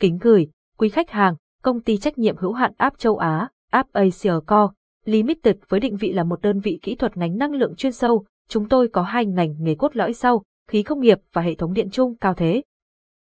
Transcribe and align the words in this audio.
Kính 0.00 0.18
gửi, 0.20 0.48
quý 0.78 0.88
khách 0.88 1.10
hàng, 1.10 1.34
công 1.62 1.80
ty 1.80 1.96
trách 1.96 2.18
nhiệm 2.18 2.36
hữu 2.36 2.52
hạn 2.52 2.72
App 2.76 2.98
Châu 2.98 3.16
Á, 3.16 3.48
App 3.70 3.92
Asia 3.92 4.32
Co. 4.46 4.72
Limited 5.04 5.56
với 5.68 5.80
định 5.80 5.96
vị 5.96 6.12
là 6.12 6.24
một 6.24 6.42
đơn 6.42 6.60
vị 6.60 6.78
kỹ 6.82 6.94
thuật 6.94 7.16
ngành 7.16 7.36
năng 7.36 7.52
lượng 7.52 7.74
chuyên 7.76 7.92
sâu, 7.92 8.24
chúng 8.48 8.68
tôi 8.68 8.88
có 8.88 9.02
hai 9.02 9.26
ngành 9.26 9.54
nghề 9.58 9.74
cốt 9.74 9.96
lõi 9.96 10.12
sau, 10.12 10.42
khí 10.68 10.82
công 10.82 11.00
nghiệp 11.00 11.18
và 11.32 11.42
hệ 11.42 11.54
thống 11.54 11.72
điện 11.72 11.88
chung 11.90 12.16
cao 12.16 12.34
thế. 12.34 12.62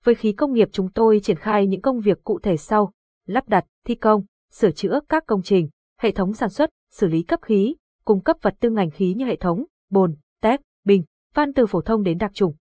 Với 0.05 0.15
khí 0.15 0.33
công 0.33 0.53
nghiệp 0.53 0.69
chúng 0.73 0.91
tôi 0.93 1.21
triển 1.23 1.37
khai 1.37 1.67
những 1.67 1.81
công 1.81 2.01
việc 2.01 2.25
cụ 2.25 2.39
thể 2.39 2.57
sau, 2.57 2.93
lắp 3.27 3.49
đặt, 3.49 3.65
thi 3.85 3.95
công, 3.95 4.25
sửa 4.51 4.71
chữa 4.71 5.01
các 5.09 5.27
công 5.27 5.43
trình, 5.43 5.69
hệ 6.01 6.11
thống 6.11 6.33
sản 6.33 6.51
xuất, 6.51 6.71
xử 6.91 7.07
lý 7.07 7.23
cấp 7.23 7.41
khí, 7.43 7.77
cung 8.05 8.21
cấp 8.21 8.37
vật 8.43 8.55
tư 8.61 8.71
ngành 8.71 8.91
khí 8.91 9.15
như 9.15 9.25
hệ 9.25 9.37
thống, 9.37 9.65
bồn, 9.91 10.15
tép, 10.43 10.61
bình, 10.85 11.05
van 11.35 11.53
từ 11.53 11.67
phổ 11.67 11.81
thông 11.81 12.03
đến 12.03 12.19
đặc 12.19 12.31
trùng. 12.35 12.55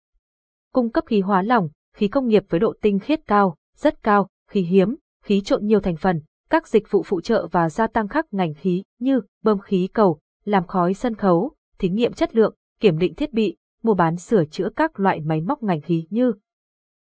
Cung 0.72 0.90
cấp 0.90 1.04
khí 1.06 1.20
hóa 1.20 1.42
lỏng, 1.42 1.68
khí 1.96 2.08
công 2.08 2.28
nghiệp 2.28 2.44
với 2.48 2.60
độ 2.60 2.74
tinh 2.80 2.98
khiết 2.98 3.20
cao, 3.26 3.56
rất 3.76 4.02
cao, 4.02 4.28
khí 4.50 4.60
hiếm, 4.60 4.96
khí 5.24 5.40
trộn 5.40 5.66
nhiều 5.66 5.80
thành 5.80 5.96
phần, 5.96 6.20
các 6.50 6.68
dịch 6.68 6.90
vụ 6.90 7.02
phụ 7.02 7.20
trợ 7.20 7.46
và 7.50 7.70
gia 7.70 7.86
tăng 7.86 8.08
khác 8.08 8.26
ngành 8.30 8.54
khí 8.54 8.82
như 8.98 9.20
bơm 9.42 9.58
khí 9.58 9.88
cầu, 9.92 10.18
làm 10.44 10.66
khói 10.66 10.94
sân 10.94 11.14
khấu, 11.14 11.54
thí 11.78 11.88
nghiệm 11.88 12.12
chất 12.12 12.36
lượng, 12.36 12.54
kiểm 12.80 12.98
định 12.98 13.14
thiết 13.14 13.32
bị, 13.32 13.56
mua 13.82 13.94
bán 13.94 14.16
sửa 14.16 14.44
chữa 14.44 14.68
các 14.76 15.00
loại 15.00 15.20
máy 15.20 15.40
móc 15.40 15.62
ngành 15.62 15.80
khí 15.80 16.06
như 16.10 16.32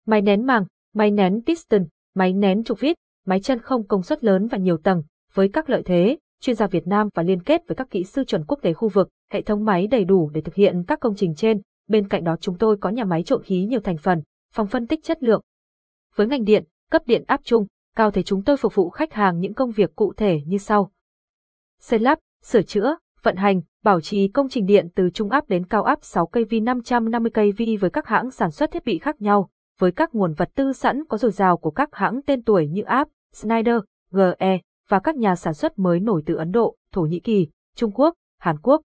máy 0.06 0.22
nén 0.22 0.46
màng, 0.46 0.64
máy 0.94 1.10
nén 1.10 1.42
piston, 1.46 1.86
máy 2.14 2.32
nén 2.32 2.64
trục 2.64 2.80
vít, 2.80 2.96
máy 3.26 3.40
chân 3.40 3.58
không 3.58 3.86
công 3.86 4.02
suất 4.02 4.24
lớn 4.24 4.46
và 4.46 4.58
nhiều 4.58 4.76
tầng, 4.76 5.02
với 5.34 5.48
các 5.48 5.70
lợi 5.70 5.82
thế, 5.82 6.18
chuyên 6.40 6.56
gia 6.56 6.66
Việt 6.66 6.86
Nam 6.86 7.08
và 7.14 7.22
liên 7.22 7.42
kết 7.42 7.62
với 7.68 7.76
các 7.76 7.90
kỹ 7.90 8.04
sư 8.04 8.24
chuẩn 8.24 8.44
quốc 8.44 8.58
tế 8.62 8.72
khu 8.72 8.88
vực, 8.88 9.08
hệ 9.32 9.42
thống 9.42 9.64
máy 9.64 9.86
đầy 9.86 10.04
đủ 10.04 10.30
để 10.34 10.40
thực 10.40 10.54
hiện 10.54 10.82
các 10.86 11.00
công 11.00 11.14
trình 11.16 11.34
trên. 11.34 11.60
Bên 11.88 12.08
cạnh 12.08 12.24
đó 12.24 12.36
chúng 12.40 12.58
tôi 12.58 12.76
có 12.80 12.90
nhà 12.90 13.04
máy 13.04 13.22
trộn 13.22 13.42
khí 13.42 13.64
nhiều 13.64 13.80
thành 13.80 13.96
phần, 13.96 14.22
phòng 14.52 14.66
phân 14.66 14.86
tích 14.86 15.04
chất 15.04 15.22
lượng. 15.22 15.40
Với 16.16 16.26
ngành 16.26 16.44
điện, 16.44 16.64
cấp 16.90 17.02
điện 17.06 17.24
áp 17.26 17.40
chung, 17.44 17.66
cao 17.96 18.10
thế 18.10 18.22
chúng 18.22 18.42
tôi 18.42 18.56
phục 18.56 18.74
vụ 18.74 18.90
khách 18.90 19.12
hàng 19.12 19.40
những 19.40 19.54
công 19.54 19.70
việc 19.70 19.96
cụ 19.96 20.12
thể 20.16 20.40
như 20.46 20.58
sau. 20.58 20.90
Xây 21.80 21.98
lắp, 21.98 22.18
sửa 22.42 22.62
chữa, 22.62 22.96
vận 23.22 23.36
hành, 23.36 23.60
bảo 23.84 24.00
trì 24.00 24.28
công 24.28 24.48
trình 24.48 24.66
điện 24.66 24.88
từ 24.94 25.10
trung 25.10 25.30
áp 25.30 25.48
đến 25.48 25.66
cao 25.66 25.82
áp 25.82 25.98
6 26.02 26.26
kV 26.26 26.54
550 26.62 27.30
kV 27.30 27.62
với 27.80 27.90
các 27.90 28.06
hãng 28.06 28.30
sản 28.30 28.50
xuất 28.50 28.70
thiết 28.70 28.84
bị 28.84 28.98
khác 28.98 29.22
nhau, 29.22 29.50
với 29.78 29.92
các 29.92 30.14
nguồn 30.14 30.32
vật 30.32 30.50
tư 30.54 30.72
sẵn 30.72 31.04
có 31.04 31.18
dồi 31.18 31.30
dào 31.30 31.56
của 31.56 31.70
các 31.70 31.88
hãng 31.92 32.20
tên 32.26 32.42
tuổi 32.42 32.68
như 32.68 32.82
App, 32.82 33.10
Schneider, 33.32 33.76
GE 34.12 34.60
và 34.88 34.98
các 34.98 35.16
nhà 35.16 35.36
sản 35.36 35.54
xuất 35.54 35.78
mới 35.78 36.00
nổi 36.00 36.22
từ 36.26 36.34
Ấn 36.34 36.52
Độ, 36.52 36.76
Thổ 36.92 37.02
Nhĩ 37.02 37.20
Kỳ, 37.20 37.48
Trung 37.76 37.92
Quốc, 37.92 38.14
Hàn 38.38 38.58
Quốc. 38.58 38.82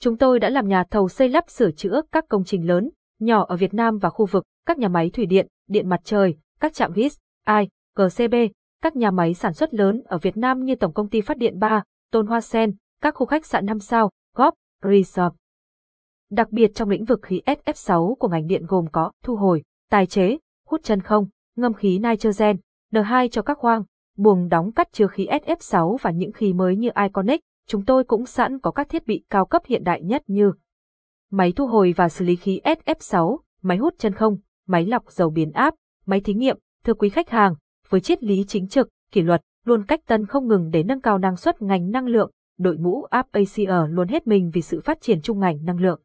Chúng 0.00 0.16
tôi 0.16 0.40
đã 0.40 0.50
làm 0.50 0.68
nhà 0.68 0.84
thầu 0.90 1.08
xây 1.08 1.28
lắp 1.28 1.50
sửa 1.50 1.70
chữa 1.70 2.00
các 2.12 2.24
công 2.28 2.44
trình 2.44 2.66
lớn, 2.66 2.90
nhỏ 3.20 3.44
ở 3.48 3.56
Việt 3.56 3.74
Nam 3.74 3.98
và 3.98 4.10
khu 4.10 4.26
vực, 4.26 4.44
các 4.66 4.78
nhà 4.78 4.88
máy 4.88 5.10
thủy 5.10 5.26
điện, 5.26 5.46
điện 5.68 5.88
mặt 5.88 6.00
trời, 6.04 6.36
các 6.64 6.74
trạm 6.74 6.92
HIS, 6.92 7.16
AI, 7.44 7.68
GCB, 7.96 8.34
các 8.82 8.96
nhà 8.96 9.10
máy 9.10 9.34
sản 9.34 9.52
xuất 9.52 9.74
lớn 9.74 10.02
ở 10.04 10.18
Việt 10.18 10.36
Nam 10.36 10.64
như 10.64 10.74
Tổng 10.74 10.92
công 10.92 11.08
ty 11.08 11.20
Phát 11.20 11.36
điện 11.36 11.58
3, 11.58 11.82
Tôn 12.10 12.26
Hoa 12.26 12.40
Sen, 12.40 12.74
các 13.00 13.14
khu 13.14 13.26
khách 13.26 13.46
sạn 13.46 13.66
5 13.66 13.78
sao, 13.78 14.10
góp 14.34 14.54
Resort. 14.82 15.34
Đặc 16.30 16.50
biệt 16.50 16.70
trong 16.74 16.88
lĩnh 16.88 17.04
vực 17.04 17.20
khí 17.22 17.42
SF6 17.46 18.14
của 18.14 18.28
ngành 18.28 18.46
điện 18.46 18.66
gồm 18.68 18.86
có 18.92 19.12
thu 19.24 19.36
hồi, 19.36 19.62
tài 19.90 20.06
chế, 20.06 20.38
hút 20.66 20.80
chân 20.84 21.00
không, 21.00 21.26
ngâm 21.56 21.74
khí 21.74 21.98
nitrogen, 21.98 22.56
N2 22.92 23.28
cho 23.28 23.42
các 23.42 23.58
khoang, 23.58 23.84
buồng 24.16 24.48
đóng 24.48 24.72
cắt 24.72 24.92
chứa 24.92 25.06
khí 25.06 25.26
SF6 25.26 25.96
và 25.96 26.10
những 26.10 26.32
khí 26.32 26.52
mới 26.52 26.76
như 26.76 26.88
Iconic, 27.02 27.40
chúng 27.66 27.84
tôi 27.84 28.04
cũng 28.04 28.26
sẵn 28.26 28.58
có 28.58 28.70
các 28.70 28.88
thiết 28.88 29.06
bị 29.06 29.24
cao 29.30 29.46
cấp 29.46 29.62
hiện 29.66 29.84
đại 29.84 30.02
nhất 30.02 30.22
như 30.26 30.52
máy 31.30 31.52
thu 31.56 31.66
hồi 31.66 31.94
và 31.96 32.08
xử 32.08 32.24
lý 32.24 32.36
khí 32.36 32.60
SF6, 32.64 33.38
máy 33.62 33.76
hút 33.76 33.94
chân 33.98 34.14
không, 34.14 34.36
máy 34.66 34.86
lọc 34.86 35.10
dầu 35.10 35.30
biến 35.30 35.52
áp, 35.52 35.74
máy 36.06 36.20
thí 36.20 36.34
nghiệm, 36.34 36.58
thưa 36.84 36.94
quý 36.94 37.08
khách 37.08 37.30
hàng, 37.30 37.54
với 37.88 38.00
triết 38.00 38.22
lý 38.22 38.44
chính 38.48 38.68
trực, 38.68 38.88
kỷ 39.12 39.22
luật, 39.22 39.40
luôn 39.64 39.84
cách 39.84 40.00
tân 40.06 40.26
không 40.26 40.48
ngừng 40.48 40.70
để 40.70 40.82
nâng 40.82 41.00
cao 41.00 41.18
năng 41.18 41.36
suất 41.36 41.62
ngành 41.62 41.90
năng 41.90 42.06
lượng, 42.06 42.30
đội 42.58 42.76
ngũ 42.76 43.02
App 43.02 43.32
Asia 43.32 43.72
luôn 43.88 44.08
hết 44.08 44.26
mình 44.26 44.50
vì 44.54 44.62
sự 44.62 44.80
phát 44.80 45.00
triển 45.00 45.20
chung 45.22 45.40
ngành 45.40 45.64
năng 45.64 45.80
lượng. 45.80 46.00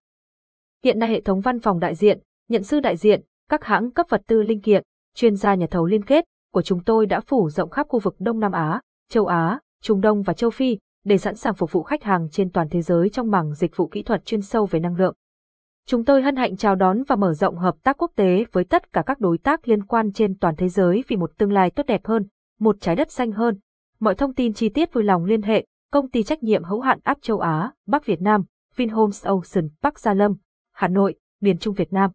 Hiện 0.84 1.00
nay 1.00 1.09
hệ 1.09 1.22
thống 1.22 1.41
văn 1.41 1.59
phòng 1.59 1.79
đại 1.79 1.96
diện, 1.96 2.19
nhận 2.50 2.63
sư 2.63 2.79
đại 2.79 2.97
diện, 2.97 3.22
các 3.50 3.63
hãng 3.63 3.91
cấp 3.91 4.06
vật 4.09 4.22
tư 4.28 4.41
linh 4.41 4.62
kiện, 4.62 4.84
chuyên 5.16 5.35
gia 5.35 5.56
nhà 5.56 5.68
thầu 5.72 5.85
liên 5.85 6.06
kết 6.06 6.25
của 6.53 6.62
chúng 6.62 6.84
tôi 6.84 7.06
đã 7.06 7.19
phủ 7.19 7.50
rộng 7.50 7.69
khắp 7.69 7.88
khu 7.90 8.00
vực 8.00 8.16
Đông 8.19 8.40
Nam 8.40 8.51
Á, 8.51 8.81
châu 9.09 9.25
Á, 9.25 9.59
Trung 9.81 10.01
Đông 10.01 10.22
và 10.22 10.34
châu 10.34 10.50
Phi 10.50 10.78
để 11.06 11.18
sẵn 11.18 11.35
sàng 11.35 11.53
phục 11.53 11.72
vụ 11.72 11.84
khách 11.84 12.03
hàng 12.03 12.28
trên 12.31 12.51
toàn 12.51 12.69
thế 12.69 12.81
giới 12.81 13.09
trong 13.09 13.31
mảng 13.31 13.53
dịch 13.53 13.78
vụ 13.78 13.88
kỹ 13.88 14.03
thuật 14.03 14.25
chuyên 14.25 14.41
sâu 14.41 14.66
về 14.66 14.79
năng 14.79 14.95
lượng. 14.95 15.16
Chúng 15.89 16.05
tôi 16.05 16.22
hân 16.22 16.35
hạnh 16.35 16.57
chào 16.57 16.75
đón 16.75 17.03
và 17.07 17.16
mở 17.16 17.33
rộng 17.33 17.57
hợp 17.57 17.75
tác 17.83 17.97
quốc 17.97 18.11
tế 18.16 18.45
với 18.51 18.63
tất 18.63 18.94
cả 18.94 19.03
các 19.05 19.19
đối 19.19 19.38
tác 19.38 19.67
liên 19.67 19.83
quan 19.83 20.11
trên 20.11 20.38
toàn 20.38 20.55
thế 20.55 20.69
giới 20.69 21.03
vì 21.07 21.16
một 21.16 21.31
tương 21.38 21.51
lai 21.51 21.72
tốt 21.72 21.83
đẹp 21.88 22.05
hơn, 22.05 22.25
một 22.59 22.75
trái 22.79 22.95
đất 22.95 23.11
xanh 23.11 23.31
hơn. 23.31 23.59
Mọi 24.00 24.16
thông 24.16 24.33
tin 24.33 24.53
chi 24.53 24.69
tiết 24.69 24.94
vui 24.94 25.03
lòng 25.03 25.25
liên 25.25 25.41
hệ, 25.41 25.66
công 25.91 26.09
ty 26.09 26.23
trách 26.23 26.44
nhiệm 26.44 26.63
hữu 26.63 26.81
hạn 26.81 27.00
áp 27.03 27.17
châu 27.22 27.39
Á, 27.39 27.72
Bắc 27.88 28.05
Việt 28.05 28.22
Nam, 28.22 28.44
Vinhomes 28.75 29.25
Ocean, 29.25 29.69
Bắc 29.81 30.00
Gia 30.00 30.13
Lâm, 30.13 30.33
Hà 30.73 30.88
Nội, 30.88 31.16
miền 31.41 31.57
Trung 31.57 31.73
Việt 31.73 31.94
Nam. 31.94 32.11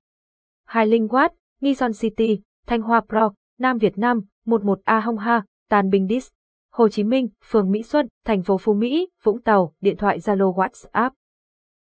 Hai 0.67 0.87
Linh 0.87 1.07
Watt, 1.07 1.31
Nison 1.61 1.93
City, 1.93 2.41
Thanh 2.67 2.83
Hoa 2.83 3.01
Pro, 3.09 3.33
Nam 3.59 3.79
Việt 3.79 3.99
Nam, 3.99 4.21
11A 4.47 5.01
Hong 5.01 5.19
Ha, 5.19 5.45
Tàn 5.71 5.91
Bình 5.91 6.09
Dis, 6.09 6.29
Hồ 6.73 6.89
Chí 6.89 7.05
Minh, 7.05 7.29
phường 7.45 7.71
Mỹ 7.71 7.83
Xuân, 7.83 8.09
thành 8.25 8.43
phố 8.43 8.59
Phú 8.59 8.75
Mỹ, 8.75 9.09
Vũng 9.23 9.43
Tàu, 9.43 9.73
điện 9.81 9.97
thoại 9.97 10.19
Zalo 10.19 10.55
WhatsApp 10.55 11.11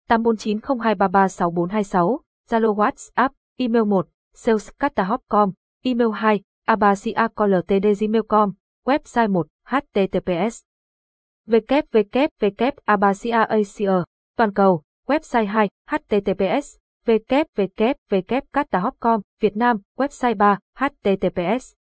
84902336426, 0.09 2.22
Zalo 2.50 2.73
WhatsApp, 2.75 3.31
email 3.59 3.85
1, 3.85 4.06
salescatahop.com, 4.35 5.53
email 5.85 6.12
2, 6.12 6.41
abasiacoltdgmail.com, 6.68 8.53
website 8.85 9.31
1, 9.31 9.47
https 9.66 10.62
www.abasiaasia, 11.47 14.03
toàn 14.38 14.53
cầu, 14.53 14.81
website 15.07 15.47
2, 15.47 15.67
https 15.88 16.78
www.catahop.com, 17.07 19.22
Việt 19.41 19.57
Nam, 19.57 19.78
website 19.97 20.35
3, 20.35 20.57
https 20.75 21.73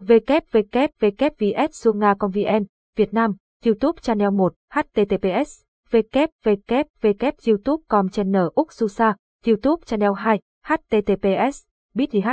www.vsunga.com.vn, 0.00 2.64
Việt 2.96 3.14
Nam, 3.14 3.36
YouTube 3.64 4.00
channel 4.02 4.30
1, 4.30 4.52
https 4.70 5.63
www.youtube.com 5.92 8.08
channel 8.10 8.50
Úc 8.56 8.72
Susa, 8.72 9.16
YouTube 9.44 9.84
channel 9.86 10.14
2, 10.14 10.40
https 10.64 11.64
bit.ly 11.94 12.24